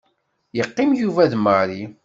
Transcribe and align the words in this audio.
Yeqqim 0.57 0.91
Yuba 1.01 1.23
d 1.31 1.33
Mary. 1.45 1.81